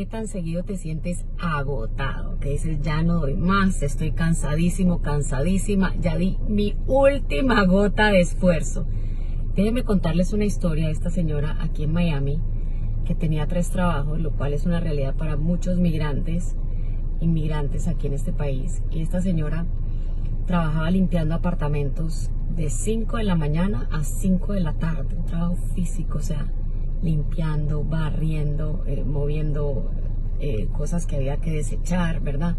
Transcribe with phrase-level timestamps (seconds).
[0.00, 2.38] ¿Qué tan seguido te sientes agotado?
[2.38, 8.20] Que dices, ya no doy más, estoy cansadísimo, cansadísima, ya di mi última gota de
[8.20, 8.86] esfuerzo.
[9.54, 12.40] Déjenme contarles una historia de esta señora aquí en Miami
[13.04, 16.56] que tenía tres trabajos, lo cual es una realidad para muchos migrantes,
[17.20, 18.82] inmigrantes aquí en este país.
[18.90, 19.66] Y esta señora
[20.46, 25.56] trabajaba limpiando apartamentos de 5 de la mañana a 5 de la tarde, un trabajo
[25.74, 26.50] físico, o sea,
[27.02, 29.90] limpiando, barriendo, eh, moviendo
[30.38, 32.56] eh, cosas que había que desechar, ¿verdad?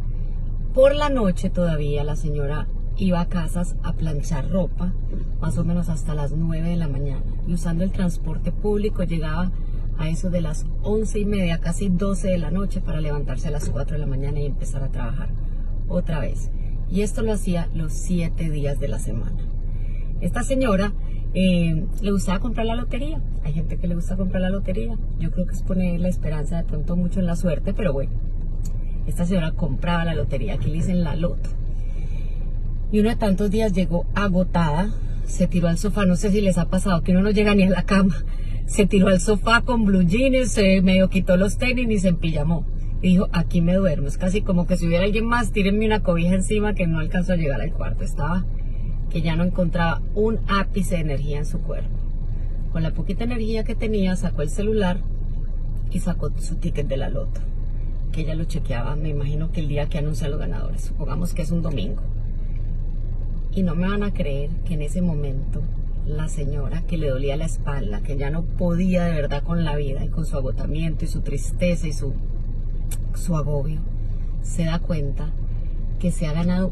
[0.74, 2.68] Por la noche todavía la señora
[2.98, 4.94] iba a casas a planchar ropa,
[5.40, 7.24] más o menos hasta las 9 de la mañana.
[7.48, 9.52] Y usando el transporte público llegaba
[9.98, 13.52] a eso de las 11 y media, casi 12 de la noche, para levantarse a
[13.52, 15.30] las 4 de la mañana y empezar a trabajar
[15.88, 16.52] otra vez.
[16.90, 19.38] Y esto lo hacía los 7 días de la semana.
[20.20, 20.94] Esta señora
[21.34, 23.22] eh, le gustaba comprar la lotería.
[23.44, 24.98] Hay gente que le gusta comprar la lotería.
[25.20, 28.12] Yo creo que es poner la esperanza de pronto mucho en la suerte, pero bueno,
[29.08, 31.50] esta señora compraba la lotería, aquí le dicen la loto.
[32.92, 34.94] Y uno de tantos días llegó agotada,
[35.26, 37.64] se tiró al sofá, no sé si les ha pasado que uno no llega ni
[37.64, 38.16] a la cama,
[38.66, 42.66] se tiró al sofá con blue jeans, se medio quitó los tenis y se empillamó.
[43.02, 46.36] Dijo, aquí me duermo, es casi como que si hubiera alguien más, tírenme una cobija
[46.36, 48.46] encima que no alcanzó a llegar al cuarto, estaba
[49.12, 51.98] que ya no encontraba un ápice de energía en su cuerpo.
[52.72, 55.02] Con la poquita energía que tenía, sacó el celular
[55.92, 57.42] y sacó su ticket de la loto,
[58.12, 61.42] que ella lo chequeaba, me imagino que el día que anuncia los ganadores, supongamos que
[61.42, 62.02] es un domingo.
[63.54, 65.62] Y no me van a creer que en ese momento
[66.06, 69.76] la señora que le dolía la espalda, que ya no podía de verdad con la
[69.76, 72.14] vida y con su agotamiento y su tristeza y su,
[73.14, 73.82] su agobio,
[74.42, 75.32] se da cuenta
[76.00, 76.72] que se ha ganado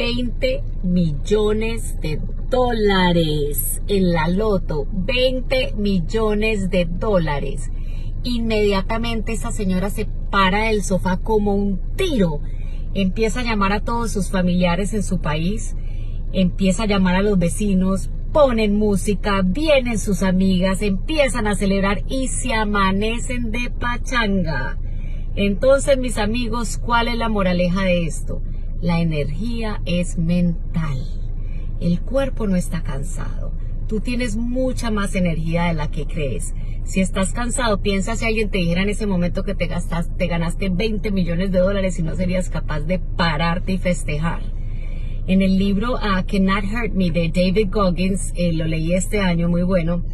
[0.00, 4.86] 20 millones de dólares en la loto.
[4.92, 7.70] 20 millones de dólares.
[8.24, 12.40] Inmediatamente esa señora se para del sofá como un tiro.
[12.94, 15.76] Empieza a llamar a todos sus familiares en su país.
[16.32, 18.08] Empieza a llamar a los vecinos.
[18.32, 24.78] Ponen música, vienen sus amigas, empiezan a celebrar y se amanecen de pachanga.
[25.36, 28.40] Entonces, mis amigos, ¿cuál es la moraleja de esto?
[28.80, 30.98] La energía es mental.
[31.80, 33.52] El cuerpo no está cansado.
[33.88, 36.54] Tú tienes mucha más energía de la que crees.
[36.84, 39.68] Si estás cansado, piensa si alguien te dijera en ese momento que te,
[40.16, 44.42] te ganaste 20 millones de dólares y no serías capaz de pararte y festejar.
[45.26, 49.48] En el libro uh, Cannot Hurt Me de David Goggins, eh, lo leí este año,
[49.48, 50.04] muy bueno,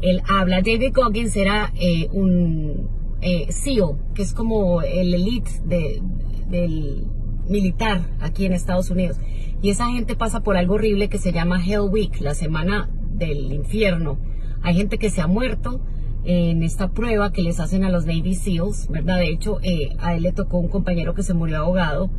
[0.00, 2.88] él habla, David Goggins era eh, un
[3.20, 6.00] eh, SEAL, que es como el elite de,
[6.48, 7.04] del
[7.48, 9.18] militar aquí en Estados Unidos.
[9.62, 13.52] Y esa gente pasa por algo horrible que se llama Hell Week, la semana del
[13.52, 14.18] infierno.
[14.62, 15.80] Hay gente que se ha muerto
[16.24, 19.18] en esta prueba que les hacen a los Navy SEALs, ¿verdad?
[19.18, 22.10] De hecho, eh, a él le tocó un compañero que se murió ahogado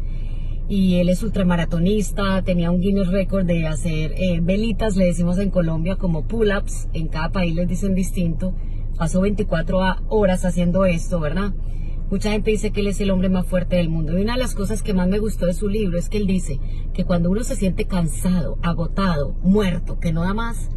[0.69, 5.49] y él es ultramaratonista, tenía un Guinness Record de hacer eh, velitas, le decimos en
[5.49, 8.53] Colombia, como pull-ups, en cada país les dicen distinto.
[8.97, 9.79] Pasó 24
[10.09, 11.53] horas haciendo esto, ¿verdad?
[12.09, 14.17] Mucha gente dice que él es el hombre más fuerte del mundo.
[14.17, 16.25] Y una de las cosas que más me gustó de su libro es que él
[16.25, 16.57] dice
[16.93, 20.69] que cuando uno se siente cansado, agotado, muerto, que no da más,